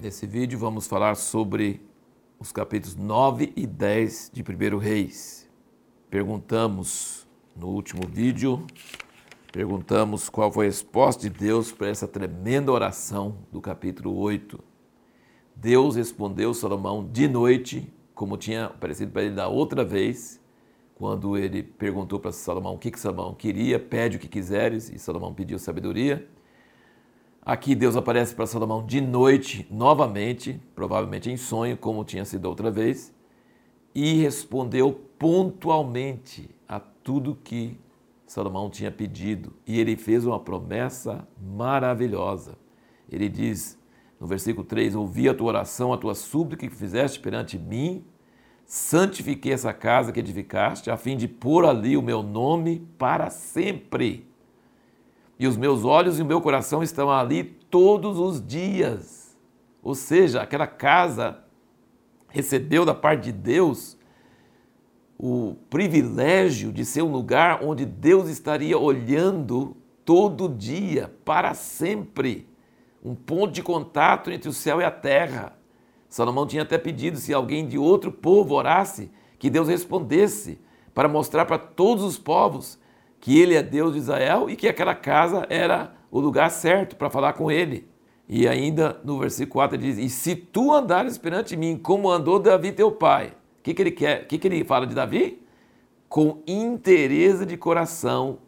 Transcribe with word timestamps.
Nesse 0.00 0.28
vídeo 0.28 0.56
vamos 0.56 0.86
falar 0.86 1.16
sobre 1.16 1.84
os 2.38 2.52
capítulos 2.52 2.94
9 2.94 3.52
e 3.56 3.66
10 3.66 4.30
de 4.32 4.44
1 4.44 4.78
Reis. 4.78 5.50
Perguntamos 6.08 7.26
no 7.56 7.66
último 7.66 8.06
vídeo, 8.06 8.64
perguntamos 9.52 10.28
qual 10.28 10.52
foi 10.52 10.66
a 10.66 10.68
resposta 10.68 11.28
de 11.28 11.30
Deus 11.30 11.72
para 11.72 11.88
essa 11.88 12.06
tremenda 12.06 12.70
oração 12.70 13.38
do 13.50 13.60
capítulo 13.60 14.16
8. 14.16 14.60
Deus 15.56 15.96
respondeu 15.96 16.54
Salomão 16.54 17.04
de 17.04 17.26
noite, 17.26 17.92
como 18.14 18.36
tinha 18.36 18.66
aparecido 18.66 19.10
para 19.10 19.22
ele 19.24 19.34
da 19.34 19.48
outra 19.48 19.84
vez, 19.84 20.40
quando 20.94 21.36
ele 21.36 21.60
perguntou 21.60 22.20
para 22.20 22.30
Salomão 22.30 22.74
o 22.74 22.78
que, 22.78 22.92
que 22.92 23.00
Salomão 23.00 23.34
queria, 23.34 23.80
pede 23.80 24.16
o 24.16 24.20
que 24.20 24.28
quiseres, 24.28 24.90
e 24.90 24.96
Salomão 24.96 25.34
pediu 25.34 25.58
sabedoria. 25.58 26.28
Aqui 27.48 27.74
Deus 27.74 27.96
aparece 27.96 28.34
para 28.34 28.46
Salomão 28.46 28.84
de 28.84 29.00
noite, 29.00 29.66
novamente, 29.70 30.60
provavelmente 30.74 31.30
em 31.30 31.38
sonho, 31.38 31.78
como 31.78 32.04
tinha 32.04 32.22
sido 32.22 32.44
outra 32.44 32.70
vez, 32.70 33.10
e 33.94 34.20
respondeu 34.20 34.92
pontualmente 35.18 36.54
a 36.68 36.78
tudo 36.78 37.34
que 37.42 37.80
Salomão 38.26 38.68
tinha 38.68 38.90
pedido. 38.90 39.54
E 39.66 39.80
ele 39.80 39.96
fez 39.96 40.26
uma 40.26 40.38
promessa 40.38 41.26
maravilhosa. 41.40 42.58
Ele 43.10 43.30
diz 43.30 43.78
no 44.20 44.26
versículo 44.26 44.66
3: 44.66 44.94
Ouvi 44.94 45.26
a 45.26 45.34
tua 45.34 45.46
oração, 45.46 45.90
a 45.90 45.96
tua 45.96 46.14
súplica 46.14 46.68
que 46.68 46.76
fizeste 46.76 47.18
perante 47.18 47.58
mim, 47.58 48.04
santifiquei 48.66 49.54
essa 49.54 49.72
casa 49.72 50.12
que 50.12 50.20
edificaste, 50.20 50.90
a 50.90 50.98
fim 50.98 51.16
de 51.16 51.26
pôr 51.26 51.64
ali 51.64 51.96
o 51.96 52.02
meu 52.02 52.22
nome 52.22 52.86
para 52.98 53.30
sempre 53.30 54.27
e 55.38 55.46
os 55.46 55.56
meus 55.56 55.84
olhos 55.84 56.18
e 56.18 56.22
o 56.22 56.26
meu 56.26 56.40
coração 56.40 56.82
estão 56.82 57.10
ali 57.10 57.44
todos 57.44 58.18
os 58.18 58.44
dias. 58.44 59.38
Ou 59.82 59.94
seja, 59.94 60.42
aquela 60.42 60.66
casa 60.66 61.44
recebeu 62.28 62.84
da 62.84 62.94
parte 62.94 63.24
de 63.24 63.32
Deus 63.32 63.96
o 65.16 65.56
privilégio 65.70 66.72
de 66.72 66.84
ser 66.84 67.02
um 67.02 67.10
lugar 67.10 67.62
onde 67.62 67.84
Deus 67.84 68.28
estaria 68.28 68.78
olhando 68.78 69.76
todo 70.04 70.48
dia, 70.48 71.12
para 71.24 71.54
sempre. 71.54 72.48
Um 73.04 73.14
ponto 73.14 73.52
de 73.52 73.62
contato 73.62 74.30
entre 74.30 74.48
o 74.48 74.52
céu 74.52 74.80
e 74.80 74.84
a 74.84 74.90
terra. 74.90 75.56
Salomão 76.08 76.46
tinha 76.46 76.62
até 76.62 76.78
pedido 76.78 77.18
se 77.18 77.34
alguém 77.34 77.66
de 77.66 77.78
outro 77.78 78.10
povo 78.10 78.54
orasse, 78.54 79.10
que 79.38 79.50
Deus 79.50 79.68
respondesse, 79.68 80.60
para 80.94 81.08
mostrar 81.08 81.44
para 81.44 81.58
todos 81.58 82.02
os 82.02 82.18
povos 82.18 82.78
que 83.20 83.38
ele 83.38 83.54
é 83.54 83.62
Deus 83.62 83.94
de 83.94 83.98
Israel 83.98 84.48
e 84.48 84.56
que 84.56 84.68
aquela 84.68 84.94
casa 84.94 85.46
era 85.48 85.94
o 86.10 86.20
lugar 86.20 86.50
certo 86.50 86.96
para 86.96 87.10
falar 87.10 87.32
com 87.32 87.50
ele. 87.50 87.88
E 88.28 88.46
ainda 88.46 89.00
no 89.04 89.18
versículo 89.18 89.54
4 89.54 89.76
ele 89.76 89.92
diz: 89.92 89.98
E 89.98 90.10
se 90.10 90.36
tu 90.36 90.72
andares 90.72 91.16
perante 91.16 91.56
mim, 91.56 91.78
como 91.78 92.10
andou 92.10 92.38
Davi 92.38 92.72
teu 92.72 92.92
pai. 92.92 93.32
O 93.58 93.62
que, 93.62 93.74
que 93.74 93.82
ele 93.82 93.90
quer? 93.90 94.22
O 94.22 94.26
que, 94.26 94.38
que 94.38 94.48
ele 94.48 94.64
fala 94.64 94.86
de 94.86 94.94
Davi? 94.94 95.42
Com 96.08 96.42
interesse 96.46 97.44
de 97.44 97.56
coração 97.56 98.38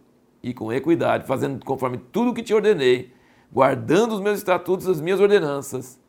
e 0.42 0.54
com 0.54 0.72
equidade, 0.72 1.27
fazendo 1.27 1.64
conforme 1.64 1.98
tudo 2.10 2.32
que 2.32 2.42
te 2.42 2.55
ordenei, 2.55 3.12
guardando 3.52 4.14
os 4.14 4.20
meus 4.20 4.38
estatutos 4.38 4.88
as 4.88 5.00
minhas 5.00 5.20
ordenanças, 5.20 6.00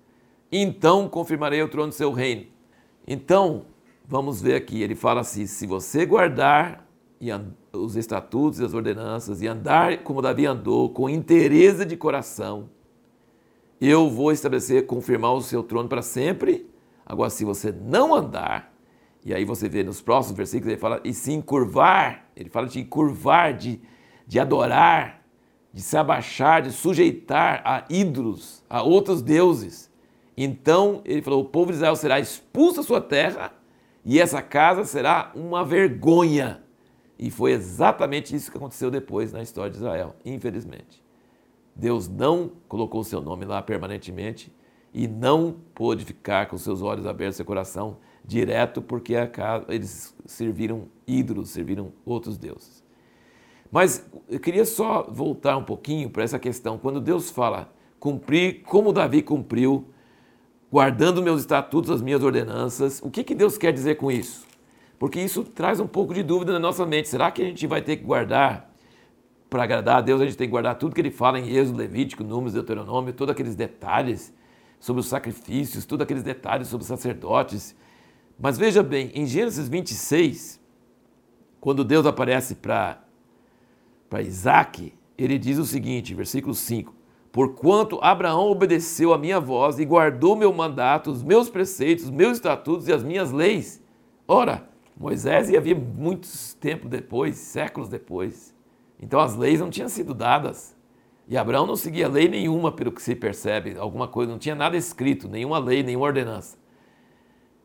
então 0.51 1.09
confirmarei 1.09 1.61
o 1.61 1.67
trono 1.67 1.89
do 1.89 1.93
seu 1.93 2.11
reino. 2.11 2.45
Então, 3.05 3.65
vamos 4.05 4.41
ver 4.41 4.55
aqui, 4.55 4.81
ele 4.81 4.95
fala 4.95 5.21
assim: 5.21 5.45
se 5.45 5.65
você 5.65 6.05
guardar 6.05 6.87
e 7.21 7.29
os 7.71 7.95
estatutos 7.95 8.59
e 8.59 8.65
as 8.65 8.73
ordenanças 8.73 9.43
e 9.43 9.47
andar 9.47 9.99
como 9.99 10.23
Davi 10.23 10.47
andou, 10.47 10.89
com 10.89 11.07
interesse 11.07 11.85
de 11.85 11.95
coração, 11.95 12.67
eu 13.79 14.09
vou 14.09 14.31
estabelecer, 14.31 14.87
confirmar 14.87 15.33
o 15.33 15.41
seu 15.41 15.61
trono 15.61 15.87
para 15.87 16.01
sempre. 16.01 16.67
Agora, 17.05 17.29
se 17.29 17.45
você 17.45 17.71
não 17.71 18.15
andar, 18.15 18.73
e 19.23 19.35
aí 19.35 19.45
você 19.45 19.69
vê 19.69 19.83
nos 19.83 20.01
próximos 20.01 20.35
versículos, 20.35 20.71
ele 20.71 20.81
fala, 20.81 20.99
e 21.03 21.13
se 21.13 21.31
encurvar, 21.31 22.25
ele 22.35 22.49
fala 22.49 22.65
de 22.65 22.83
curvar, 22.83 23.53
de, 23.53 23.79
de 24.25 24.39
adorar, 24.39 25.21
de 25.71 25.81
se 25.81 25.95
abaixar, 25.95 26.63
de 26.63 26.71
sujeitar 26.71 27.61
a 27.63 27.85
ídolos, 27.87 28.63
a 28.67 28.81
outros 28.81 29.21
deuses. 29.21 29.91
Então, 30.35 31.01
ele 31.05 31.21
falou, 31.21 31.41
o 31.41 31.45
povo 31.45 31.71
de 31.71 31.77
Israel 31.77 31.95
será 31.95 32.19
expulso 32.19 32.77
da 32.77 32.83
sua 32.83 33.01
terra, 33.01 33.53
e 34.03 34.19
essa 34.19 34.41
casa 34.41 34.83
será 34.85 35.31
uma 35.35 35.63
vergonha 35.63 36.63
e 37.21 37.29
foi 37.29 37.51
exatamente 37.51 38.35
isso 38.35 38.49
que 38.49 38.57
aconteceu 38.57 38.89
depois 38.89 39.31
na 39.31 39.43
história 39.43 39.69
de 39.69 39.77
Israel, 39.77 40.15
infelizmente. 40.25 41.03
Deus 41.75 42.09
não 42.09 42.51
colocou 42.67 43.01
o 43.01 43.03
seu 43.03 43.21
nome 43.21 43.45
lá 43.45 43.61
permanentemente 43.61 44.51
e 44.91 45.07
não 45.07 45.55
pôde 45.75 46.03
ficar 46.03 46.47
com 46.47 46.57
seus 46.57 46.81
olhos 46.81 47.05
abertos, 47.05 47.37
seu 47.37 47.45
coração 47.45 47.97
direto, 48.25 48.81
porque 48.81 49.13
eles 49.69 50.15
serviram 50.25 50.87
ídolos, 51.05 51.51
serviram 51.51 51.93
outros 52.03 52.39
deuses. 52.39 52.83
Mas 53.71 54.03
eu 54.27 54.39
queria 54.39 54.65
só 54.65 55.03
voltar 55.03 55.55
um 55.57 55.63
pouquinho 55.63 56.09
para 56.09 56.23
essa 56.23 56.39
questão. 56.39 56.79
Quando 56.79 56.99
Deus 56.99 57.29
fala 57.29 57.71
cumprir 57.99 58.63
como 58.63 58.91
Davi 58.91 59.21
cumpriu, 59.21 59.85
guardando 60.71 61.21
meus 61.21 61.41
estatutos, 61.41 61.91
as 61.91 62.01
minhas 62.01 62.23
ordenanças, 62.23 62.99
o 63.03 63.11
que, 63.11 63.23
que 63.23 63.35
Deus 63.35 63.59
quer 63.59 63.71
dizer 63.71 63.95
com 63.95 64.11
isso? 64.11 64.50
Porque 65.01 65.19
isso 65.19 65.43
traz 65.43 65.79
um 65.79 65.87
pouco 65.87 66.13
de 66.13 66.21
dúvida 66.21 66.53
na 66.53 66.59
nossa 66.59 66.85
mente. 66.85 67.09
Será 67.09 67.31
que 67.31 67.41
a 67.41 67.45
gente 67.45 67.65
vai 67.65 67.81
ter 67.81 67.97
que 67.97 68.03
guardar, 68.03 68.71
para 69.49 69.63
agradar 69.63 69.97
a 69.97 70.01
Deus, 70.01 70.21
a 70.21 70.25
gente 70.25 70.37
tem 70.37 70.45
que 70.45 70.51
guardar 70.51 70.75
tudo 70.75 70.93
que 70.93 71.01
ele 71.01 71.09
fala 71.09 71.39
em 71.39 71.49
Êxodo, 71.49 71.79
Levítico, 71.79 72.23
Números, 72.23 72.53
Deuteronômio, 72.53 73.11
todos 73.11 73.31
aqueles 73.31 73.55
detalhes 73.55 74.31
sobre 74.79 74.99
os 74.99 75.07
sacrifícios, 75.07 75.87
todos 75.87 76.03
aqueles 76.03 76.21
detalhes 76.21 76.67
sobre 76.67 76.83
os 76.83 76.87
sacerdotes. 76.87 77.75
Mas 78.39 78.59
veja 78.59 78.83
bem, 78.83 79.09
em 79.15 79.25
Gênesis 79.25 79.67
26, 79.67 80.61
quando 81.59 81.83
Deus 81.83 82.05
aparece 82.05 82.53
para 82.53 83.01
Isaac, 84.19 84.93
ele 85.17 85.39
diz 85.39 85.57
o 85.57 85.65
seguinte, 85.65 86.13
versículo 86.13 86.53
5: 86.53 86.93
Porquanto 87.31 87.97
Abraão 88.03 88.51
obedeceu 88.51 89.15
a 89.15 89.17
minha 89.17 89.39
voz 89.39 89.79
e 89.79 89.83
guardou 89.83 90.35
meu 90.35 90.53
mandato, 90.53 91.09
os 91.09 91.23
meus 91.23 91.49
preceitos, 91.49 92.05
os 92.05 92.11
meus 92.11 92.33
estatutos 92.33 92.87
e 92.87 92.93
as 92.93 93.03
minhas 93.03 93.31
leis. 93.31 93.81
Ora, 94.27 94.69
Moisés 95.01 95.49
ia 95.49 95.59
vir 95.59 95.75
muitos 95.75 96.53
tempos 96.53 96.87
depois, 96.87 97.35
séculos 97.35 97.89
depois. 97.89 98.55
Então 99.01 99.19
as 99.19 99.35
leis 99.35 99.59
não 99.59 99.71
tinham 99.71 99.89
sido 99.89 100.13
dadas. 100.13 100.77
E 101.27 101.35
Abraão 101.35 101.65
não 101.65 101.75
seguia 101.75 102.07
lei 102.07 102.27
nenhuma, 102.27 102.71
pelo 102.71 102.91
que 102.91 103.01
se 103.01 103.15
percebe, 103.15 103.75
alguma 103.77 104.07
coisa, 104.07 104.31
não 104.31 104.37
tinha 104.37 104.53
nada 104.53 104.77
escrito, 104.77 105.27
nenhuma 105.27 105.57
lei, 105.57 105.81
nenhuma 105.81 106.05
ordenança. 106.05 106.55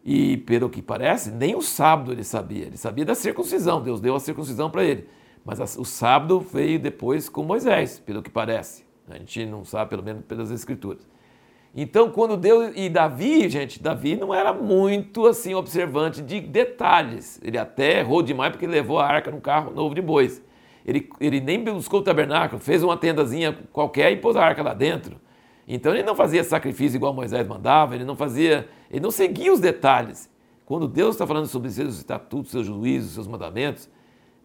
E 0.03 0.39
pelo 0.39 0.71
que 0.71 0.81
parece, 0.81 1.31
nem 1.31 1.55
o 1.55 1.61
sábado 1.61 2.11
ele 2.13 2.25
sabia. 2.25 2.67
Ele 2.67 2.77
sabia 2.79 3.05
da 3.05 3.15
circuncisão, 3.15 3.83
Deus 3.83 4.01
deu 4.01 4.15
a 4.15 4.21
circuncisão 4.21 4.71
para 4.71 4.85
ele. 4.85 5.07
Mas 5.45 5.77
o 5.77 5.85
sábado 5.85 6.41
veio 6.41 6.79
depois 6.79 7.29
com 7.29 7.43
Moisés, 7.43 7.99
pelo 7.99 8.23
que 8.23 8.31
parece. 8.31 8.87
A 9.09 9.19
gente 9.19 9.45
não 9.45 9.65
sabe, 9.65 9.91
pelo 9.91 10.03
menos 10.03 10.25
pelas 10.25 10.51
escrituras. 10.51 11.07
Então, 11.79 12.11
quando 12.11 12.39
Deus. 12.39 12.73
E 12.75 12.89
Davi, 12.89 13.51
gente, 13.51 13.83
Davi 13.83 14.17
não 14.17 14.33
era 14.33 14.51
muito 14.51 15.27
assim 15.27 15.55
observante 15.55 16.23
de 16.23 16.41
detalhes. 16.41 17.39
Ele 17.45 17.59
até 17.59 18.01
errou 18.01 18.23
demais 18.23 18.51
porque 18.51 18.67
levou 18.67 18.99
a 18.99 19.07
arca 19.07 19.31
num 19.31 19.41
carro 19.41 19.75
novo 19.75 19.95
de 19.95 20.01
bois. 20.01 20.43
Ele, 20.87 21.07
ele 21.21 21.41
nem 21.41 21.63
buscou 21.63 22.01
o 22.01 22.03
tabernáculo, 22.03 22.61
fez 22.61 22.83
uma 22.83 22.97
tendazinha 22.97 23.59
qualquer 23.73 24.11
e 24.11 24.17
pôs 24.17 24.37
a 24.37 24.43
arca 24.43 24.63
lá 24.63 24.73
dentro. 24.73 25.21
Então 25.69 25.93
ele 25.93 26.05
não 26.05 26.15
fazia 26.15 26.43
sacrifício 26.45 26.97
igual 26.97 27.13
Moisés 27.13 27.47
mandava, 27.47 27.95
ele 27.95 28.05
não 28.05 28.17
fazia, 28.17 28.69
ele 28.91 29.01
não 29.01 29.11
seguia 29.11 29.53
os 29.53 29.61
detalhes. 29.61 30.31
Quando 30.65 30.89
Deus 30.89 31.17
está 31.17 31.27
falando 31.27 31.47
sobre 31.47 31.71
seus 31.71 31.99
estatutos, 31.99 32.53
seus 32.53 32.67
juízos, 32.67 33.13
seus 33.13 33.27
mandamentos, 33.27 33.91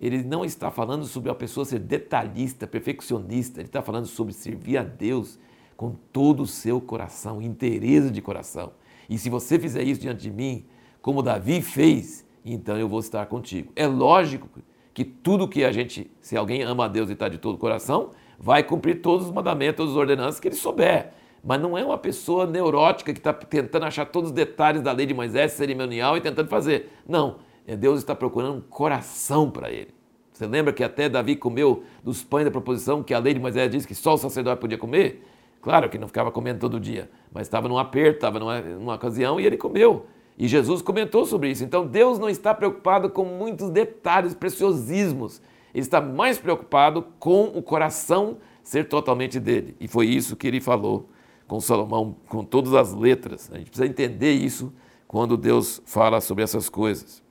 ele 0.02 0.24
não 0.24 0.44
está 0.44 0.72
falando 0.72 1.06
sobre 1.06 1.30
a 1.30 1.36
pessoa 1.36 1.64
ser 1.64 1.80
detalhista, 1.80 2.66
perfeccionista, 2.66 3.62
ele 3.62 3.70
está 3.70 3.84
falando 3.84 4.08
sobre 4.08 4.34
servir 4.34 4.78
a 4.78 4.84
Deus 4.84 5.40
com 5.82 5.96
todo 6.14 6.44
o 6.44 6.46
seu 6.46 6.80
coração, 6.80 7.42
interesse 7.42 8.12
de 8.12 8.22
coração. 8.22 8.74
E 9.10 9.18
se 9.18 9.32
você 9.32 9.58
fizer 9.58 9.82
isso 9.82 10.00
diante 10.00 10.22
de 10.22 10.30
mim, 10.30 10.64
como 11.02 11.24
Davi 11.24 11.60
fez, 11.60 12.24
então 12.46 12.78
eu 12.78 12.88
vou 12.88 13.00
estar 13.00 13.26
contigo. 13.26 13.72
É 13.76 13.88
lógico 13.88 14.48
que 14.94 15.04
tudo 15.04 15.48
que 15.48 15.64
a 15.64 15.72
gente, 15.72 16.12
se 16.22 16.38
alguém 16.38 16.62
ama 16.62 16.86
a 16.86 16.88
Deus 16.88 17.10
e 17.10 17.14
está 17.14 17.28
de 17.28 17.40
todo 17.40 17.56
o 17.56 17.58
coração, 17.58 18.12
vai 18.38 18.62
cumprir 18.62 19.02
todos 19.02 19.26
os 19.26 19.32
mandamentos, 19.32 19.78
todas 19.78 19.94
as 19.94 19.98
ordenanças 19.98 20.40
que 20.40 20.50
ele 20.50 20.56
souber. 20.56 21.14
Mas 21.44 21.60
não 21.60 21.76
é 21.76 21.84
uma 21.84 21.98
pessoa 21.98 22.46
neurótica 22.46 23.12
que 23.12 23.20
está 23.20 23.34
tentando 23.34 23.86
achar 23.88 24.06
todos 24.06 24.30
os 24.30 24.36
detalhes 24.36 24.84
da 24.84 24.92
lei 24.92 25.08
de 25.08 25.16
Moisés 25.16 25.54
cerimonial 25.54 26.16
e 26.16 26.22
tentando 26.22 26.48
fazer. 26.48 26.92
Não, 27.10 27.38
é 27.66 27.76
Deus 27.76 27.98
está 27.98 28.14
procurando 28.14 28.58
um 28.58 28.62
coração 28.62 29.50
para 29.50 29.72
ele. 29.72 29.90
Você 30.32 30.46
lembra 30.46 30.74
que 30.74 30.84
até 30.84 31.10
Davi 31.10 31.36
comeu 31.36 31.84
dos 32.04 32.24
pães 32.24 32.46
da 32.46 32.52
proposição 32.52 33.02
que 33.02 33.16
a 33.16 33.18
lei 33.18 33.34
de 33.34 33.40
Moisés 33.40 33.72
diz 33.72 33.84
que 33.84 33.96
só 33.96 34.14
o 34.14 34.18
sacerdote 34.20 34.62
podia 34.62 34.78
comer? 34.78 35.24
Claro 35.62 35.90
que 35.90 35.98
não 35.98 36.08
ficava 36.08 36.32
comendo 36.32 36.60
todo 36.60 36.80
dia, 36.80 37.10
mas 37.32 37.44
estava 37.48 37.68
num 37.68 37.78
aperto, 37.78 38.16
estava 38.16 38.40
numa, 38.40 38.60
numa 38.60 38.96
ocasião 38.96 39.40
e 39.40 39.46
ele 39.46 39.58
comeu. 39.58 40.08
E 40.38 40.48
Jesus 40.48 40.82
comentou 40.82 41.26
sobre 41.26 41.52
isso. 41.52 41.64
Então 41.64 41.86
Deus 41.86 42.18
não 42.18 42.30
está 42.30 42.54
preocupado 42.54 43.10
com 43.10 43.24
muitos 43.24 43.70
detalhes, 43.70 44.34
preciosismos. 44.34 45.42
Ele 45.74 45.84
está 45.84 46.02
mais 46.02 46.40
preocupado 46.40 47.06
com 47.20 47.44
o 47.44 47.62
coração 47.62 48.38
ser 48.64 48.88
totalmente 48.88 49.40
dele. 49.40 49.76
E 49.80 49.88
foi 49.88 50.08
isso 50.08 50.36
que 50.36 50.48
ele 50.48 50.60
falou 50.60 51.10
com 51.48 51.60
Salomão, 51.60 52.16
com 52.28 52.44
todas 52.44 52.74
as 52.74 52.94
letras. 52.94 53.52
A 53.54 53.58
gente 53.58 53.70
precisa 53.70 53.88
entender 53.88 54.32
isso 54.32 54.74
quando 55.08 55.38
Deus 55.38 55.82
fala 55.86 56.22
sobre 56.22 56.44
essas 56.44 56.70
coisas. 56.70 57.22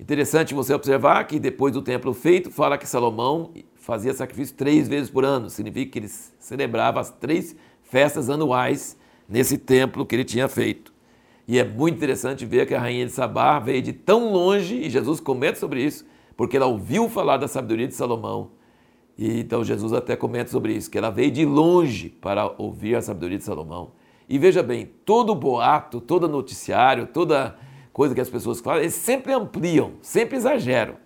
Interessante 0.00 0.54
você 0.54 0.72
observar 0.72 1.22
que 1.24 1.38
depois 1.38 1.74
do 1.74 1.82
templo 1.82 2.14
feito, 2.14 2.50
fala 2.50 2.78
que 2.78 2.88
Salomão 2.88 3.50
fazia 3.74 4.14
sacrifício 4.14 4.56
três 4.56 4.88
vezes 4.88 5.10
por 5.10 5.26
ano. 5.26 5.50
Significa 5.50 5.92
que 5.92 5.98
ele 5.98 6.08
celebrava 6.38 6.98
as 7.00 7.10
três 7.10 7.54
festas 7.82 8.30
anuais 8.30 8.96
nesse 9.28 9.58
templo 9.58 10.06
que 10.06 10.16
ele 10.16 10.24
tinha 10.24 10.48
feito. 10.48 10.90
E 11.46 11.58
é 11.58 11.64
muito 11.64 11.96
interessante 11.96 12.46
ver 12.46 12.66
que 12.66 12.74
a 12.74 12.80
rainha 12.80 13.04
de 13.04 13.12
Sabá 13.12 13.58
veio 13.58 13.82
de 13.82 13.92
tão 13.92 14.32
longe, 14.32 14.74
e 14.74 14.88
Jesus 14.88 15.20
comenta 15.20 15.58
sobre 15.58 15.82
isso, 15.84 16.06
porque 16.34 16.56
ela 16.56 16.66
ouviu 16.66 17.06
falar 17.06 17.36
da 17.36 17.46
sabedoria 17.46 17.86
de 17.86 17.94
Salomão. 17.94 18.52
E 19.18 19.40
então 19.40 19.62
Jesus 19.62 19.92
até 19.92 20.16
comenta 20.16 20.50
sobre 20.50 20.72
isso, 20.72 20.90
que 20.90 20.96
ela 20.96 21.10
veio 21.10 21.30
de 21.30 21.44
longe 21.44 22.08
para 22.08 22.50
ouvir 22.56 22.94
a 22.94 23.02
sabedoria 23.02 23.36
de 23.36 23.44
Salomão. 23.44 23.90
E 24.26 24.38
veja 24.38 24.62
bem, 24.62 24.90
todo 25.04 25.34
boato, 25.34 26.00
todo 26.00 26.26
noticiário, 26.26 27.06
toda 27.06 27.54
coisa 27.92 28.14
que 28.14 28.20
as 28.20 28.30
pessoas 28.30 28.60
falam, 28.60 28.80
eles 28.80 28.94
sempre 28.94 29.32
ampliam, 29.32 29.92
sempre 30.00 30.36
exageram. 30.36 30.96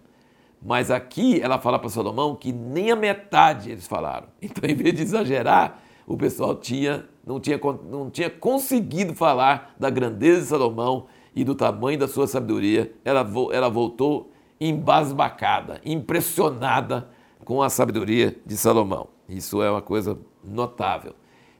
Mas 0.64 0.90
aqui 0.90 1.40
ela 1.40 1.58
fala 1.58 1.78
para 1.78 1.90
Salomão 1.90 2.34
que 2.34 2.52
nem 2.52 2.90
a 2.90 2.96
metade 2.96 3.70
eles 3.70 3.86
falaram. 3.86 4.28
Então, 4.40 4.68
em 4.68 4.74
vez 4.74 4.94
de 4.94 5.02
exagerar, 5.02 5.82
o 6.06 6.16
pessoal 6.16 6.54
tinha, 6.54 7.06
não, 7.26 7.38
tinha, 7.40 7.58
não 7.90 8.10
tinha 8.10 8.30
conseguido 8.30 9.14
falar 9.14 9.74
da 9.78 9.90
grandeza 9.90 10.40
de 10.40 10.46
Salomão 10.46 11.06
e 11.34 11.44
do 11.44 11.54
tamanho 11.54 11.98
da 11.98 12.08
sua 12.08 12.26
sabedoria. 12.26 12.92
Ela, 13.04 13.26
ela 13.52 13.68
voltou 13.68 14.30
embasbacada, 14.60 15.80
impressionada 15.84 17.08
com 17.44 17.62
a 17.62 17.68
sabedoria 17.68 18.36
de 18.46 18.56
Salomão. 18.56 19.08
Isso 19.28 19.62
é 19.62 19.70
uma 19.70 19.82
coisa 19.82 20.18
notável. 20.42 21.14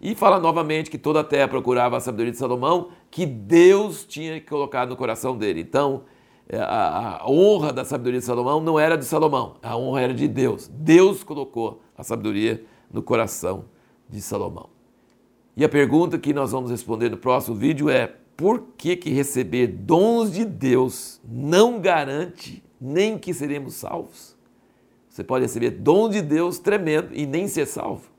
E 0.05 0.15
fala 0.15 0.39
novamente 0.39 0.91
que 0.91 0.99
toda 0.99 1.21
a 1.21 1.25
terra 1.25 1.49
procurava 1.49 1.97
a 1.97 2.01
sabedoria 2.01 2.31
de 2.31 2.37
Salomão, 2.37 2.91
que 3.11 3.25
Deus 3.25 4.05
tinha 4.05 4.39
colocado 4.39 4.91
no 4.91 4.97
coração 4.97 5.35
dele. 5.35 5.63
Então, 5.63 6.03
é, 6.47 6.59
a, 6.59 7.23
a, 7.23 7.27
honra 7.27 7.73
da 7.73 7.87
sabedoria 7.87 8.21
de 8.21 8.27
Salomão 8.27 8.61
não 8.61 8.79
era 8.79 8.99
de 8.99 9.07
Salomão, 9.07 9.57
a 9.63 9.79
honra 9.79 10.03
era 10.03 10.13
de 10.13 10.29
Deus. 10.29 10.69
Deus 10.69 11.25
colocou 11.25 11.81
a 11.97 12.03
sabedoria 12.03 12.63
no 12.93 13.03
coração 13.03 13.65
de 14.07 14.21
Salomão. 14.21 14.69
E 15.57 15.65
a 15.65 15.71
pergunta 15.71 16.19
que 16.19 16.35
nós 16.35 16.53
vamos 16.53 16.71
responder 16.71 17.09
no 17.09 17.17
próximo 17.17 17.57
vídeo 17.57 17.89
é: 17.89 18.15
por 18.37 18.63
que, 18.77 18.97
que 18.97 19.09
receber 19.09 19.69
dons 19.69 20.31
de 20.31 20.45
Deus 20.45 21.19
não 21.27 21.81
garante 21.81 22.63
nem 22.79 23.17
que 23.17 23.33
seremos 23.33 23.73
salvos? 23.73 24.37
Você 25.09 25.25
pode 25.25 25.47
receber 25.47 25.71
dom 25.71 26.11
de 26.11 26.21
Deus 26.21 26.59
tremendo 26.59 27.09
e 27.15 27.25
nem 27.25 27.49
ser 27.49 27.65
salvo. 27.65 28.14